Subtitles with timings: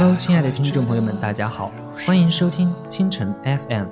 [0.00, 1.70] Hello，亲爱的听众朋友们，大家好，
[2.06, 3.84] 欢迎收听清晨 FM。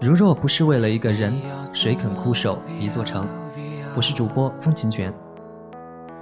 [0.00, 1.40] 如若不是为了一个人，
[1.72, 3.24] 谁肯枯守一座城？
[3.94, 5.14] 我是主播风清泉。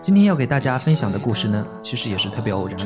[0.02, 2.76] 今天要给大家分享的故事呢，其实也是特别偶然。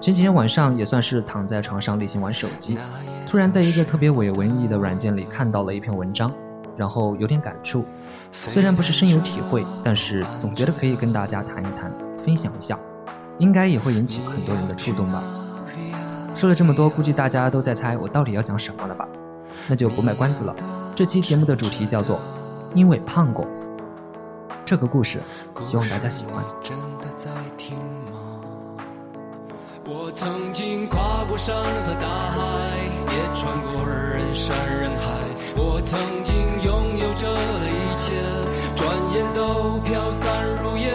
[0.00, 2.78] 前几天晚上也算是躺在床上例行玩手机，
[3.26, 6.32] 突然在一个特别伪文艺的软件里看到了一篇文章，
[6.76, 7.84] 然后有点感触。
[8.30, 11.92] 虽然不是深有体会，但是总觉得可以跟大家谈一谈，
[12.24, 12.78] 分享一下，
[13.38, 15.20] 应该也会引起很多人的触动吧。
[16.34, 19.08] 说了这么多，估计大家都在猜我到底要讲什么了吧？
[19.66, 20.54] 那就不卖关子了。
[20.94, 22.20] 这期节目的主题叫做
[22.74, 23.46] “因为胖过”。
[24.64, 25.20] 这个故事，
[25.58, 26.44] 希望大家喜欢。
[29.90, 32.38] 我曾经跨过山和大海，
[33.08, 35.16] 也穿过人山人海。
[35.56, 38.12] 我曾经拥有着的一切，
[38.76, 40.94] 转眼都飘散如烟。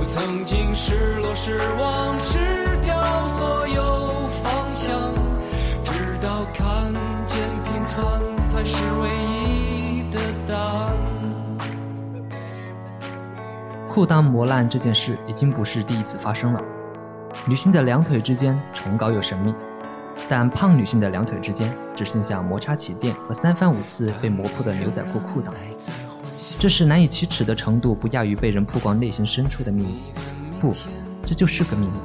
[0.00, 2.38] 我曾经失落失望失
[2.82, 2.94] 掉
[3.36, 3.99] 所有
[4.42, 4.98] 方向，
[5.84, 6.92] 直到看
[7.26, 10.96] 见平凡才是唯一的答案。
[13.90, 16.62] 裤裆磨烂这件事已经不是第一次发生了。
[17.46, 19.54] 女性的两腿之间崇高又神秘，
[20.28, 25.52] 但胖女性的两腿之间只剩下摩擦起垫和三番五次被磨破的牛仔裤裤裆。
[26.58, 30.02] 这是难以启齿的程度，不亚于被人曝光内心深处的秘密。
[30.60, 30.72] 不，
[31.24, 31.98] 这就是个秘密。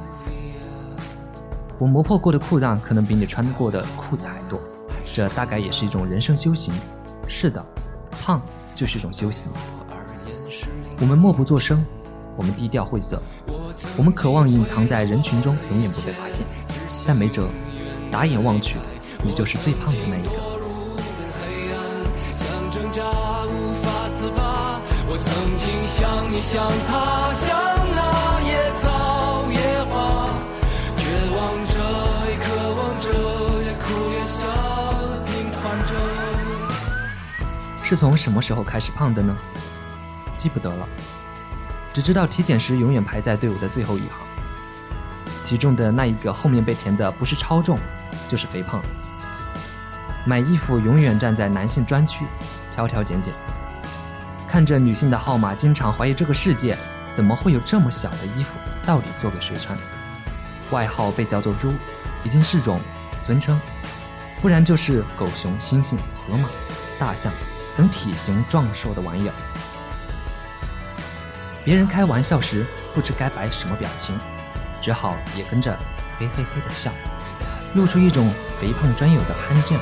[1.78, 4.58] 我磨破过的裤裆可能比你穿过的裤子还多，
[5.04, 6.72] 这大概也是一种人生修行。
[7.28, 7.64] 是的，
[8.10, 8.40] 胖
[8.74, 9.46] 就是一种修行。
[11.00, 11.84] 我们默不作声，
[12.36, 13.20] 我们低调晦涩。
[13.96, 16.46] 我们渴望隐藏在人群中，永远不被发现，
[17.06, 17.46] 但没辙，
[18.10, 18.78] 打眼望去，
[19.22, 20.30] 你就是最胖的那一个。
[37.86, 39.36] 是从什么时候开始胖的呢？
[40.36, 40.88] 记不得了。
[41.94, 44.26] 只知道体检时永远排在队伍的最后一行，
[45.44, 47.78] 其中的那一个后面被填的不是超重，
[48.26, 48.82] 就是肥胖。
[50.26, 52.24] 买衣服永远站在男性专区，
[52.74, 53.32] 挑挑拣拣，
[54.48, 56.76] 看着女性的号码，经常怀疑这个世界
[57.14, 59.78] 怎么会有这么小的衣服，到底做给谁穿？
[60.72, 61.72] 外号被叫做“猪”，
[62.24, 62.80] 已经是种
[63.22, 63.58] 尊称，
[64.42, 66.50] 不然就是狗熊、猩猩、河马、
[66.98, 67.32] 大象
[67.76, 69.34] 等体型壮硕的玩意儿。
[71.64, 74.16] 别人开玩笑时不知该摆什么表情，
[74.80, 75.76] 只好也跟着
[76.16, 76.90] 嘿嘿嘿的笑，
[77.74, 79.78] 露出一种肥胖专有的憨劲。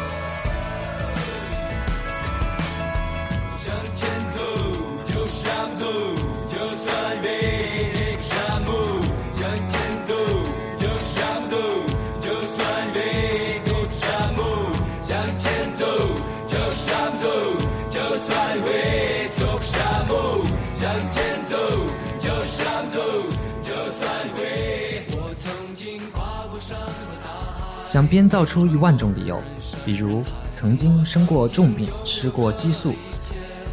[27.94, 29.40] 想编造出一万种理由，
[29.86, 32.92] 比如曾经生过重病，吃过激素，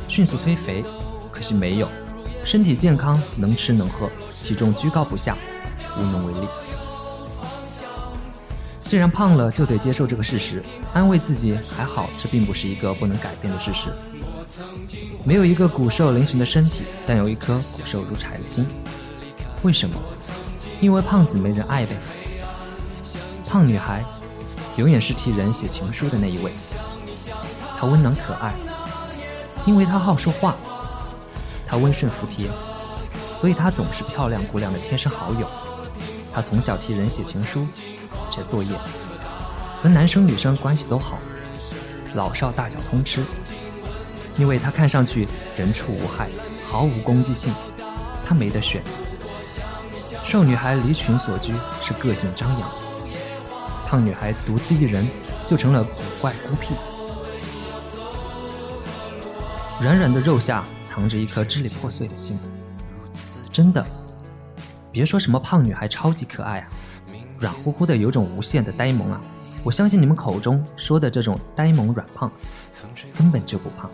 [0.08, 0.86] 迅速催肥，
[1.32, 1.88] 可惜没有，
[2.46, 4.08] 身体健康，能吃能喝，
[4.44, 5.36] 体重居高不下，
[5.98, 6.48] 无能为力。
[8.84, 10.62] 既然胖了，就得接受这个事实，
[10.94, 13.90] 安慰自己还好，这并不是一个不能改变的事实。
[15.26, 18.68] 没有一个骨瘦嶙峋的身体，但有一颗骨瘦如柴的心。
[19.64, 19.96] 为什么？
[20.80, 21.96] 因为胖子没人爱呗。
[23.52, 24.02] 胖女孩，
[24.78, 26.54] 永远是替人写情书的那一位。
[27.78, 28.54] 她温暖可爱，
[29.66, 30.56] 因为她好说话；
[31.66, 32.50] 她温顺服帖，
[33.36, 35.46] 所以她总是漂亮姑娘的贴身好友。
[36.34, 37.68] 她从小替人写情书、
[38.30, 38.74] 写作业，
[39.84, 41.18] 和男生女生关系都好，
[42.14, 43.22] 老少大小通吃。
[44.38, 45.28] 因为她看上去
[45.58, 46.30] 人畜无害，
[46.64, 47.54] 毫无攻击性，
[48.26, 48.82] 她没得选。
[50.24, 52.72] 瘦女孩离群所居，是个性张扬。
[53.92, 55.06] 胖女孩独自一人，
[55.46, 56.74] 就成了古怪孤僻。
[59.82, 62.40] 软软的肉下藏着一颗支离破碎的心。
[63.52, 63.86] 真的，
[64.94, 66.70] 别说什么胖女孩超级可爱啊，
[67.38, 69.20] 软乎乎的有种无限的呆萌啊！
[69.62, 72.32] 我相信你们口中说的这种呆萌软胖，
[73.18, 73.92] 根本就不胖。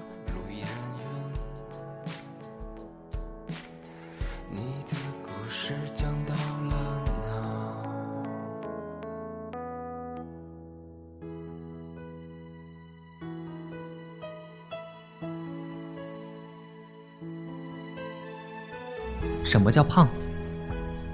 [19.44, 20.08] 什么叫胖？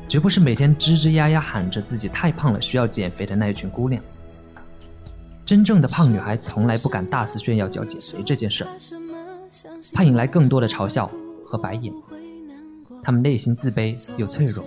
[0.07, 4.01] 绝不是每天吱吱呀呀喊着自己太胖了需要减肥的那一群姑娘。
[5.45, 8.65] 真正的胖女孩从来不敢大肆炫耀叫减肥这件事，
[9.93, 11.09] 怕引来更多的嘲笑
[11.45, 11.93] 和白眼。
[13.01, 14.63] 她们内心自卑又脆弱，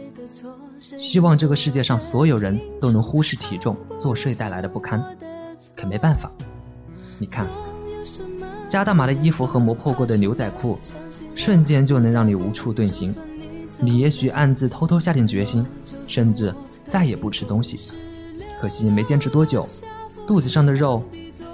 [0.81, 5.03] 希望这个世界上所有人都能忽视体重作祟带来的不堪。
[5.75, 6.31] 可没办法，
[7.19, 7.47] 你看，
[8.69, 10.79] 加大码的衣服和磨破过的牛仔裤，
[11.35, 13.15] 瞬间就能让你无处遁形。
[13.79, 15.65] 你也许暗自偷偷下定决心，
[16.07, 16.55] 甚至
[16.89, 17.79] 再也不吃东西。
[18.61, 19.69] 可惜没坚持多久，
[20.27, 21.03] 肚子上的肉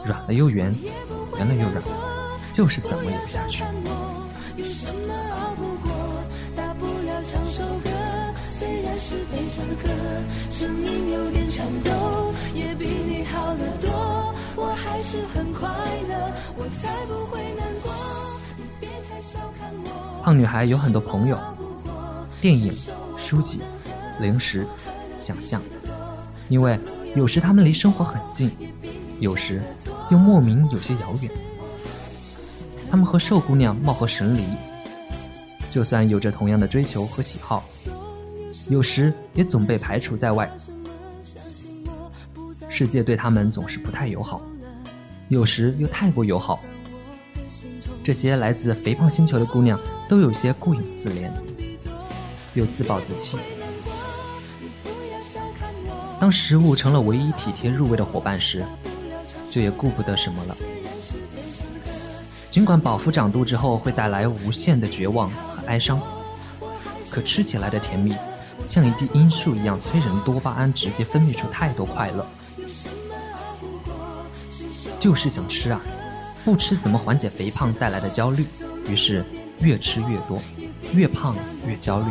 [0.04, 0.74] 软了又圆，
[1.36, 1.82] 圆了又软，
[2.52, 3.64] 就是怎么也不下去。
[20.22, 21.36] 胖女孩有很多朋友。
[22.43, 22.75] 电影、
[23.17, 23.61] 书籍、
[24.21, 24.67] 零食、
[25.21, 25.62] 想象，
[26.49, 26.77] 因为
[27.15, 28.50] 有时他们离生活很近，
[29.21, 29.62] 有时
[30.11, 31.31] 又莫名有些遥远。
[32.91, 34.43] 他们和瘦姑娘貌合神离，
[35.71, 37.62] 就算有着同样的追求和喜好，
[38.69, 40.50] 有时也总被排除在外。
[42.69, 44.43] 世界对他们总是不太友好，
[45.29, 46.59] 有时又太过友好。
[48.03, 49.79] 这些来自肥胖星球的姑娘
[50.09, 51.31] 都有些顾影自怜。
[52.54, 53.37] 又自暴自弃。
[56.20, 58.64] 当食物成了唯一体贴入味的伙伴时，
[59.50, 60.56] 就也顾不得什么了。
[62.49, 66.00] 尽管饱腹长肚之后会带来无限的绝望和哀伤，
[67.10, 68.14] 可吃起来的甜蜜，
[68.66, 72.26] 像一剂罂粟一样催人多巴胺直接分泌出太多快乐。
[75.00, 75.81] 就是想吃啊，
[76.44, 78.46] 不吃怎么缓解肥胖带来的焦虑？
[78.87, 79.25] 于是
[79.60, 80.40] 越吃越多，
[80.93, 81.34] 越胖
[81.66, 82.06] 越焦虑。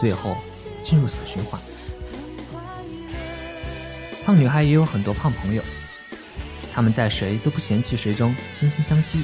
[0.00, 0.34] 最后
[0.82, 1.60] 进入死循环。
[4.24, 5.62] 胖女孩也有很多胖朋友，
[6.72, 9.20] 他们在谁都不嫌弃谁中惺惺相惜。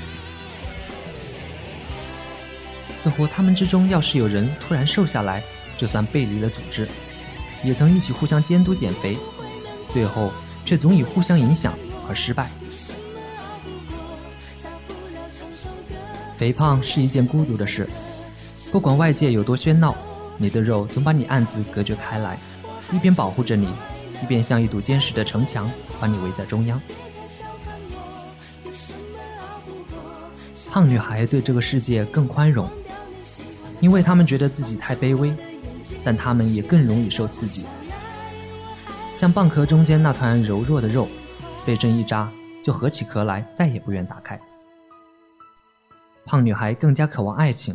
[2.94, 5.42] 似乎他们之中要是有人突然瘦下来，
[5.78, 6.86] 就算背离了组织，
[7.64, 9.16] 也曾一起互相监督减肥，
[9.90, 10.30] 最后
[10.66, 11.72] 却总以互相影响
[12.06, 12.50] 而失败。
[16.36, 17.88] 肥胖是一件孤独的事，
[18.70, 19.96] 不管外界有多喧闹。
[20.38, 22.38] 你的肉总把你暗自隔绝开来，
[22.92, 23.72] 一边保护着你，
[24.22, 26.80] 一边像一堵坚实的城墙把你围在中央。
[30.70, 32.68] 胖女孩对这个世界更宽容，
[33.80, 35.34] 因为她们觉得自己太卑微，
[36.04, 37.64] 但她们也更容易受刺激。
[39.14, 41.08] 像蚌壳中间那团柔弱的肉，
[41.64, 42.30] 被针一扎
[42.62, 44.38] 就合起壳来，再也不愿打开。
[46.26, 47.74] 胖女孩更加渴望爱情，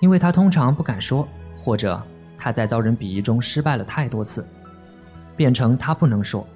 [0.00, 1.28] 因为她通常不敢说。
[1.62, 2.00] 或者
[2.38, 4.46] 他在遭人鄙夷中失败了太多次，
[5.36, 6.46] 变成他不能说。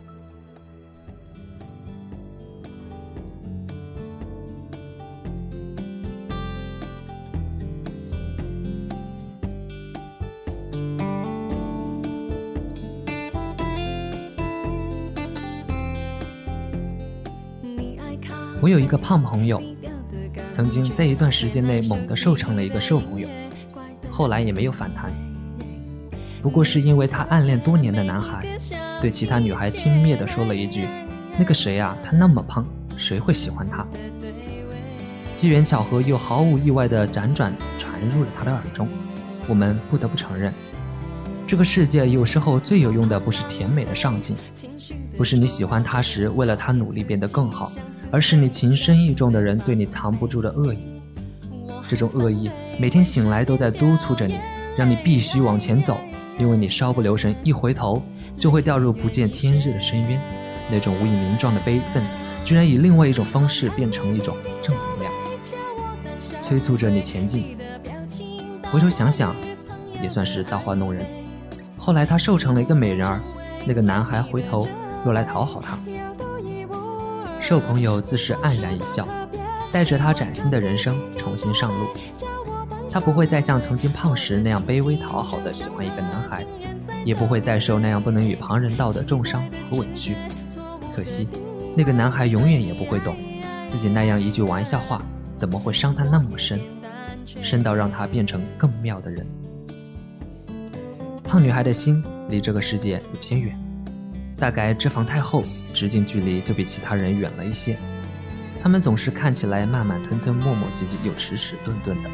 [18.63, 19.63] 我有一个胖朋友，
[20.51, 23.29] 曾经在一段时间内猛地瘦成了一个瘦朋友。
[24.15, 25.13] 后来也没有反弹，
[26.41, 28.47] 不过是因为他暗恋多年的男孩，
[29.01, 30.87] 对其他女孩轻蔑地说了一句
[31.37, 32.65] ：“那个谁啊，他那么胖，
[32.97, 33.85] 谁会喜欢他？”
[35.35, 38.89] 机缘巧合又毫无意外地辗转传入了他的耳中。
[39.49, 40.55] 我们不得不承认，
[41.45, 44.37] 这个世界有时候最有用的不是甜美的上进，
[45.17, 47.73] 不是你喜欢他时为了他努力变得更好，
[48.13, 50.94] 而是你情深意重的人对你藏不住的恶意。
[51.89, 54.39] 这种恶意每天醒来都在督促着你，
[54.77, 55.99] 让你必须往前走，
[56.39, 58.03] 因为你稍不留神，一回头
[58.39, 60.21] 就会掉入不见天日的深渊。
[60.71, 62.03] 那种无以名状的悲愤，
[62.43, 65.13] 居然以另外一种方式变成一种正能量，
[66.41, 67.57] 催促着你前进。
[68.73, 69.35] 回头想想，
[70.03, 71.05] 也算是造化弄人。
[71.77, 73.21] 后来他瘦成了一个美人儿，
[73.67, 74.67] 那个男孩回头
[75.05, 75.79] 又来讨好她。
[77.41, 79.07] 瘦朋友自是黯然一笑。
[79.75, 81.89] 带着他崭新的人生重新上路，
[82.89, 86.47] 他不会再像曾经胖时那样卑微讨好的喜欢一个男孩，
[87.05, 90.15] 也不会再受那样不能与旁人道的重伤和委屈。
[90.95, 91.27] 可惜，
[91.75, 93.17] 那个男孩永远也不会懂，
[93.67, 95.05] 自己那样一句玩笑话
[95.35, 96.61] 怎么会伤他那么深，
[97.43, 99.27] 深到让他变成更妙的人。
[101.25, 103.59] 胖女孩的心离这个世界有些远，
[104.39, 107.77] 大概脂肪太厚，直径距离就比其他人远了一些。
[108.65, 112.09] 他们总是看起来慢慢吞吞、磨磨唧唧又迟迟钝钝的，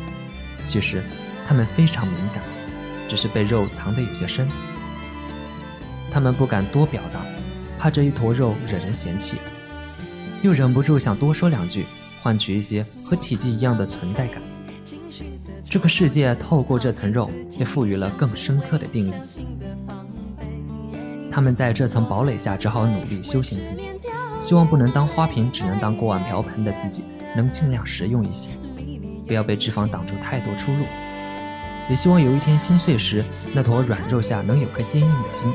[0.66, 1.00] 其实
[1.46, 2.42] 他们非常敏感，
[3.06, 4.48] 只是被肉藏得有些深。
[6.10, 7.20] 他们不敢多表达，
[7.78, 9.36] 怕这一坨肉惹人嫌弃，
[10.42, 11.86] 又忍不住想多说两句，
[12.20, 14.42] 换取一些和体积一样的存在感。
[15.62, 17.30] 这个世界透过这层肉，
[17.60, 19.14] 也赋予了更深刻的定义。
[21.30, 23.88] 他们在这层堡垒下只好努力修行自己，
[24.40, 27.04] 希望不能当花瓶，只能当锅碗瓢盆的自己
[27.36, 28.48] 能尽量实用一些，
[29.26, 30.84] 不要被脂肪挡住太多出路。
[31.88, 35.52] 也希望有一天心碎时，那坨软肉下能有颗坚硬的心，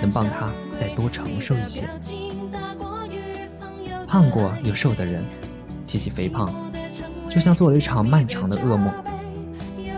[0.00, 1.88] 能帮他再多承受一些。
[4.08, 5.24] 胖过又瘦的人，
[5.86, 6.52] 提起肥胖，
[7.30, 8.92] 就像做了一场漫长的噩梦。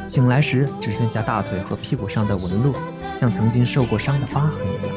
[0.06, 2.74] 醒来时，只剩下大腿和屁股上的纹路，
[3.14, 4.94] 像曾经受过伤的疤痕一样，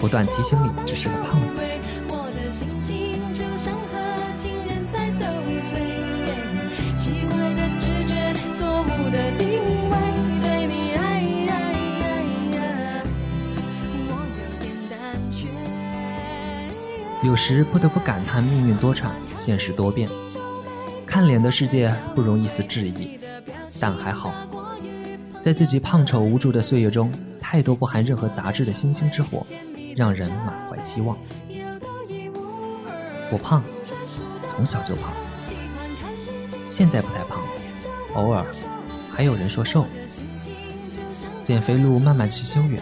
[0.00, 1.62] 不断提醒你只是个胖子。
[17.26, 20.08] 有时不得不感叹命运多舛，现实多变，
[21.04, 23.18] 看脸的世界不容一丝质疑。
[23.80, 24.32] 但还好，
[25.42, 29.44] 在自己胖丑无助的岁月中，太多不含任何杂质的星星之火，
[29.96, 31.18] 让人满怀期望。
[33.32, 33.60] 我胖，
[34.46, 35.12] 从小就胖，
[36.70, 37.40] 现在不太胖，
[38.14, 38.46] 偶尔
[39.10, 39.84] 还有人说瘦。
[41.42, 42.80] 减肥路漫漫其修远，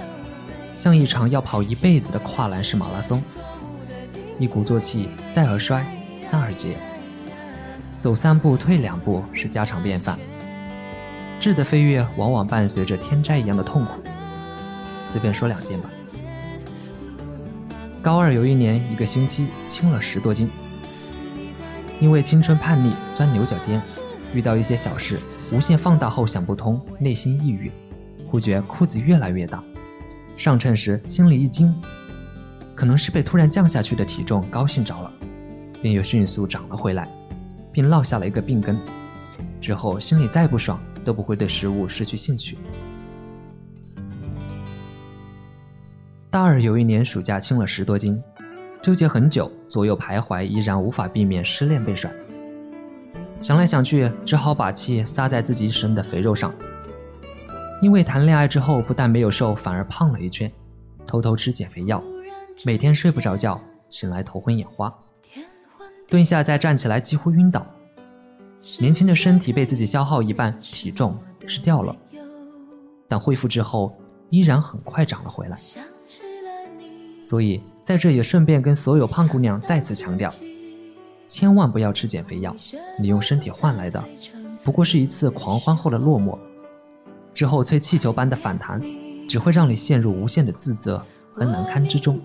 [0.75, 3.23] 像一场要跑一辈子的跨栏式马拉松。
[4.39, 5.87] 一鼓作气，再而衰，
[6.21, 6.77] 三而竭，
[8.01, 10.19] 走三步退两步是家常便饭。
[11.39, 14.01] 质的飞跃往往伴随着天灾一样的痛苦。
[15.07, 15.91] 随便说两件吧。
[18.03, 20.51] 高二有一年，一个星期轻了十多斤。
[22.01, 23.81] 因为青春叛逆，钻牛角尖，
[24.35, 25.21] 遇到一些小事，
[25.53, 27.71] 无限放大后想不通，内心抑郁，
[28.27, 29.63] 忽觉裤子越来越大。
[30.37, 31.73] 上称时心里一惊，
[32.75, 35.13] 可能是被突然降下去的体重高兴着了，
[35.81, 37.09] 便又迅速长了回来，
[37.73, 38.77] 并落下了一个病根。
[39.61, 40.79] 之后心里再不爽。
[41.05, 42.57] 都不会对食物失去兴趣。
[46.31, 48.19] 大二有一年暑假轻了十多斤，
[48.81, 52.11] 纠结很久，左右徘徊，依然无法避免失恋被甩。
[53.43, 56.55] 想来想去，只好把气撒在自己一身的肥肉上。
[57.83, 60.51] 因为谈恋爱之后，不但没有瘦，反而胖了一圈，
[61.07, 62.03] 偷偷吃减肥药，
[62.63, 64.95] 每天睡不着觉，醒来头昏眼花，
[66.09, 67.67] 蹲下再站起来几乎晕倒。
[68.79, 71.95] 年轻的身体被自己消耗一半，体重是掉了，
[73.09, 73.95] 但恢复之后
[74.31, 75.59] 依然很快长了回来。
[77.23, 80.33] 所以在这也顺便跟所有胖姑娘再次强调：
[81.29, 82.55] 千万不要吃减肥药，
[82.99, 84.03] 你用身体换来的
[84.65, 86.39] 不过是一次狂欢后的落寞，
[87.35, 88.81] 之后吹气球般的反弹，
[89.29, 92.21] 只会让你陷入无限的自责和难堪之中。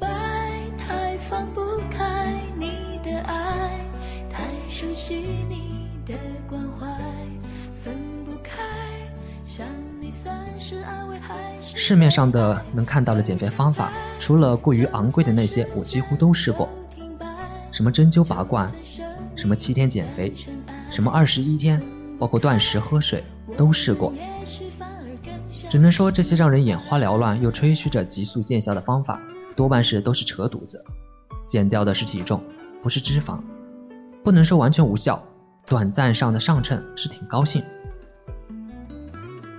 [11.61, 16.69] 市面上的能看到的减肥方法，除了过于昂贵的那些，我几乎都试过。
[17.71, 18.71] 什么针灸拔罐，
[19.35, 20.31] 什么七天减肥，
[20.91, 21.81] 什么二十一天，
[22.19, 23.23] 包括断食喝水，
[23.57, 24.13] 都试过。
[25.69, 29.21] 只能说这些让人眼花缭乱又吹嘘着急速见效的方法，
[29.55, 30.83] 多半是都是扯犊子。
[31.47, 32.43] 减掉的是体重，
[32.81, 33.39] 不是脂肪。
[34.23, 35.23] 不能说完全无效，
[35.67, 37.63] 短暂上的上称是挺高兴。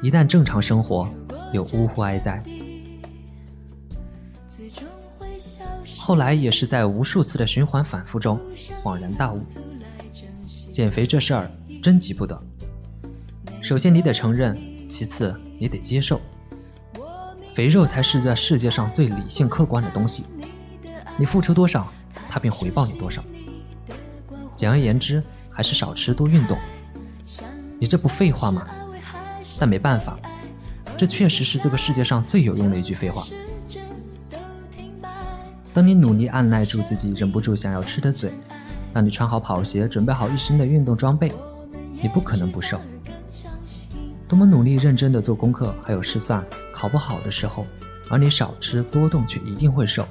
[0.03, 1.09] 一旦正常生活。
[1.53, 2.41] 有呜呼哀哉。
[5.99, 8.39] 后来也是在无数次的循环反复中，
[8.85, 9.41] 恍然大悟：
[10.71, 11.51] 减肥这事儿
[11.83, 12.41] 真急不得。
[13.61, 14.57] 首先你得承认，
[14.89, 16.19] 其次也得接受，
[17.55, 20.25] 肥肉才是这世界上最理性客观的东西。
[21.19, 21.93] 你付出多少，
[22.31, 23.23] 它便回报你多少。
[24.57, 26.57] 简而言之，还是少吃多运动。
[27.79, 28.67] 你这不废话吗？
[29.59, 30.19] 但没办法。
[30.97, 33.27] 这确实是这个世界上最有用的一句废话。
[35.75, 38.33] 当你努力按耐住自己忍不住想要吃的嘴，
[38.95, 41.31] 当你穿好跑鞋，准备好一身的运动装备，
[42.01, 42.81] 你不可能不瘦。
[44.31, 47.67] 多么努力认真的做功课，还有试算考不好的时候，
[48.09, 50.07] 而你少吃多动却一定会瘦。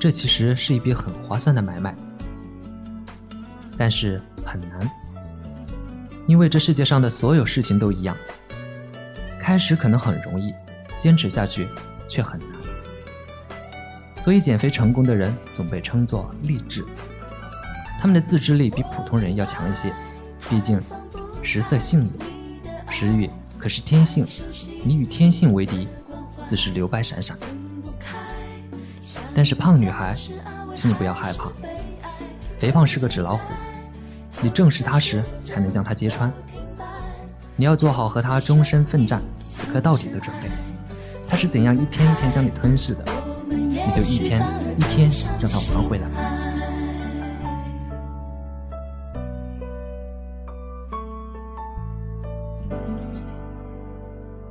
[0.00, 1.94] 这其实是一笔很划算的买卖，
[3.76, 4.90] 但是很难，
[6.26, 8.16] 因为这世界上的所有事情都一样。
[9.38, 10.54] 开始可能很容易，
[10.98, 11.68] 坚持下去
[12.08, 12.48] 却很难。
[14.22, 16.82] 所以减肥成功的人总被称作励志，
[18.00, 19.92] 他们的自制力比普通人要强一些。
[20.48, 20.80] 毕竟
[21.46, 23.68] 食色性也，食欲可。
[23.68, 24.26] 是天性，
[24.82, 25.86] 你与天性为敌，
[26.44, 27.38] 自是留白闪闪。
[29.32, 30.16] 但是胖女孩，
[30.74, 31.52] 请你不要害怕，
[32.58, 33.42] 肥胖是个纸老虎，
[34.40, 36.32] 你正视它时，才能将它揭穿。
[37.54, 40.50] 你要做好和它终身奋战、死磕到底的准备。
[41.28, 43.04] 它是怎样一天一天将你吞噬的，
[43.48, 44.42] 你就一天
[44.76, 45.08] 一天
[45.40, 46.25] 让它还回来。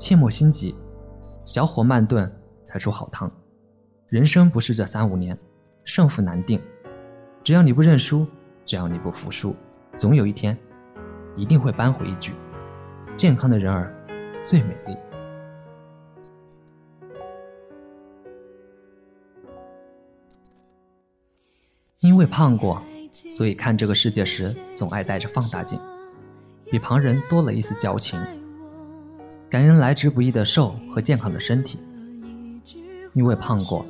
[0.05, 0.75] 切莫心急，
[1.45, 2.31] 小火慢炖
[2.63, 3.31] 才出好汤。
[4.07, 5.35] 人生不是这三五年，
[5.83, 6.61] 胜负难定。
[7.43, 8.27] 只要你不认输，
[8.67, 9.55] 只要你不服输，
[9.97, 10.55] 总有一天，
[11.35, 12.33] 一定会扳回一局。
[13.17, 13.91] 健康的人儿
[14.45, 14.95] 最美丽。
[22.01, 22.79] 因为胖过，
[23.11, 25.81] 所以看这个世界时总爱带着放大镜，
[26.65, 28.19] 比旁人多了一丝矫情。
[29.49, 31.79] 感恩来之不易的瘦和健康的身体。
[33.13, 33.85] 因为胖过，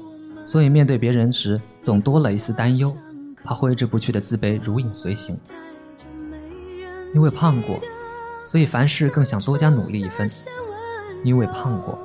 [0.46, 2.96] 所以面对别人时总多了一丝担忧，
[3.44, 5.36] 怕挥之不去的自卑如影随形。
[7.14, 7.80] 因为胖过，
[8.46, 10.30] 所以凡事更想多加努力一分。
[11.24, 11.98] 因为胖过，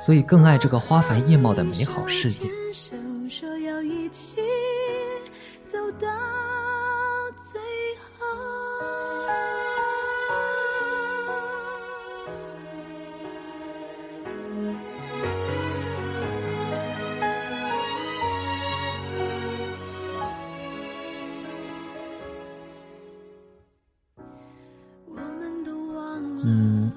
[0.00, 2.48] 所以更爱这个花繁叶茂的美好世界。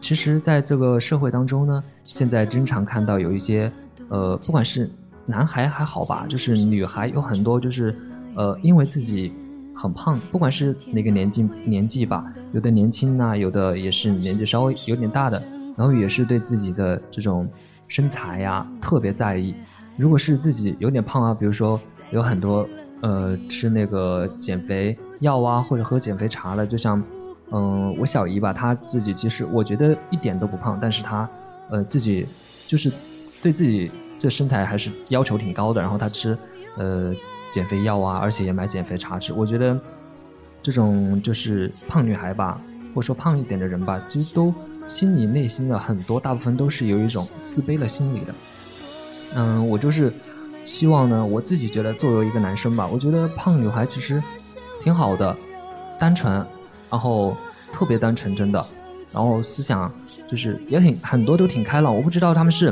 [0.03, 3.71] 其实，在这个社会当中呢，现在经常看到有一些，
[4.09, 4.91] 呃，不管是
[5.25, 7.95] 男孩还好吧，就是女孩有很多，就是，
[8.35, 9.31] 呃，因为自己
[9.73, 15.41] 很胖，不管是哪个年纪年纪吧，有的年轻呐，有的也是年纪稍微有点大的，
[15.77, 17.47] 然后也是对自己的这种
[17.87, 19.55] 身材呀特别在意。
[19.95, 21.79] 如果是自己有点胖啊，比如说
[22.11, 22.67] 有很多，
[22.99, 27.01] 呃，吃那个减肥药啊，或者喝减肥茶了，就像。
[27.55, 31.29] 嗯，我小姨吧，她自己其实我觉得一点都不胖，但是她，
[31.69, 32.27] 呃，自己
[32.65, 32.91] 就是
[33.43, 35.79] 对自己这身材还是要求挺高的。
[35.79, 36.35] 然后她吃
[36.77, 37.13] 呃
[37.51, 39.31] 减肥药啊，而且也买减肥茶吃。
[39.33, 39.79] 我觉得
[40.63, 42.59] 这种就是胖女孩吧，
[42.95, 44.51] 或者说胖一点的人吧，其实都
[44.87, 48.33] 心里内心的很多大部分都是有一种自卑的心理的。
[49.35, 50.11] 嗯，我就是
[50.65, 54.23] 希望呢，我自己觉得作为一个男生吧，我觉得胖女孩其实
[54.81, 55.37] 挺好的，
[55.99, 56.43] 单纯。
[56.93, 57.35] 然后
[57.71, 58.63] 特别单纯，真的，
[59.11, 59.91] 然后思想
[60.27, 61.95] 就是也挺很多都挺开朗。
[61.95, 62.71] 我不知道他们是，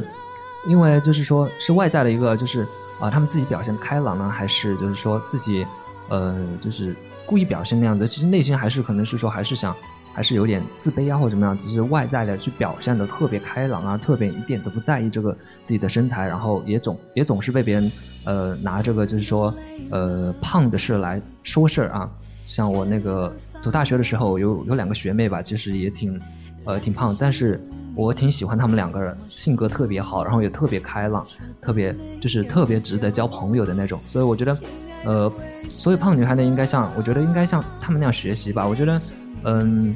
[0.67, 2.67] 因为就是说是外在的一个就是
[2.99, 5.65] 啊，他们自己表现开朗呢，还是就是说自己
[6.07, 8.07] 呃就是故意表现那样子。
[8.07, 9.75] 其实内心还是可能是说还是想
[10.13, 17.91] 还是有点自卑啊，或者怎么样，只是外在的去表现的特别开朗啊，特别一点都不在意这个自己的身材，然后也总也总是被别人
[18.25, 19.51] 呃拿这个就是说
[19.89, 22.07] 呃胖的事来说事儿啊。
[22.45, 23.35] 像我那个。
[23.61, 26.19] 读大学的时候，有有两个学妹吧，其实也挺，
[26.65, 27.61] 呃，挺胖，但是
[27.95, 31.25] 我挺喜欢她们两个人，性格特别好，然后也特别开朗，
[31.61, 33.99] 特别就是特别值得交朋友的那种。
[34.03, 34.57] 所以我觉得，
[35.05, 35.31] 呃，
[35.69, 38.67] 所以胖女孩呢，应该像，我觉得应该像她们那样学习吧。
[38.67, 39.01] 我觉得，
[39.43, 39.95] 嗯，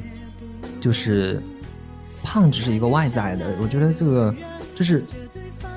[0.80, 1.42] 就是
[2.22, 4.32] 胖只是一个外在的，我觉得这个
[4.74, 5.04] 就是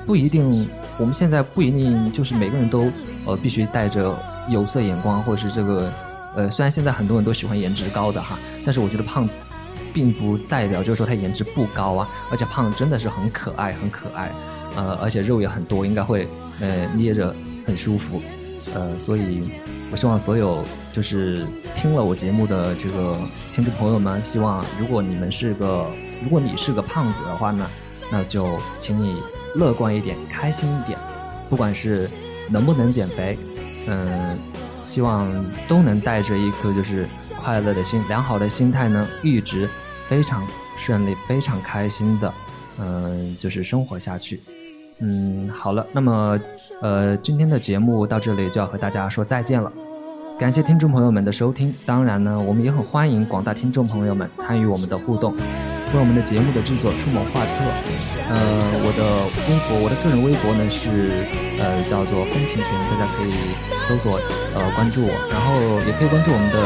[0.06, 2.88] 不一定，我们现在不一定就是每个人都
[3.26, 4.16] 呃必须带着
[4.48, 5.92] 有色眼光，或者是这个。
[6.36, 9.28] 呃，虽然现在很多人都喜欢颜值高的哈，但是我觉得胖，
[9.92, 14.30] 并不代表就是说他颜值不高啊，而且胖真的是很可爱，很可爱，
[14.76, 16.28] 呃，而且肉也很多，应该会
[16.60, 17.34] 呃捏着
[17.66, 18.22] 很舒服，
[18.74, 19.50] 呃，所以
[19.90, 20.62] 我希望所有
[20.92, 23.16] 就是听了我节目的这个
[23.50, 25.86] 听众朋友们，希望如果你们是个，
[26.22, 27.68] 如果你是个胖子的话呢，
[28.08, 29.20] 那就请你
[29.56, 30.96] 乐观一点，开心一点，
[31.48, 32.08] 不管是
[32.48, 33.36] 能不能减肥，
[33.88, 34.38] 嗯。
[34.82, 37.06] 希望都能带着一颗就是
[37.42, 39.68] 快乐的心、良好的心态呢，一直
[40.08, 42.32] 非常顺利、非常开心的，
[42.78, 44.40] 嗯，就是生活下去。
[44.98, 46.38] 嗯，好了，那么
[46.82, 49.72] 呃，今天的节目到这里就要和大家说再见了。
[50.38, 55.34] 感谢听众朋友们的收听，当然呢，我们也很欢迎广大听众朋友们参与我们的互动。
[55.92, 57.64] 为我们的节目的制作出谋划策，
[58.28, 58.36] 呃，
[58.84, 59.02] 我的
[59.48, 61.26] 微博，我的个人微博呢是
[61.60, 63.32] 呃叫做风情群，大家可以
[63.82, 64.18] 搜索
[64.54, 65.52] 呃关注我，然后
[65.86, 66.58] 也可以关注我们的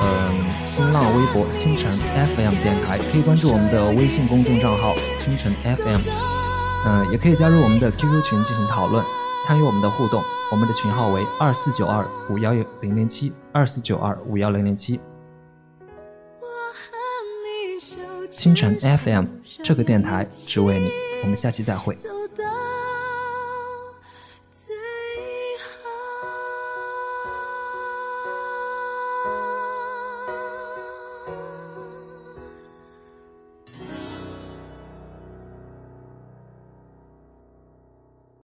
[0.00, 1.90] 呃新浪微博清晨
[2.36, 6.00] FM 电台，可以关注我们的微信公众账号清晨 FM，
[6.86, 9.04] 嗯，也可以加入我们的 QQ 群进行讨论，
[9.46, 15.00] 参与我们的互动，我们的群号为二四九二五幺零零七二四九二五幺零零七。
[18.30, 19.26] 清晨 FM
[19.62, 20.90] 这个电台只为你。
[21.22, 21.96] 我们下期再会。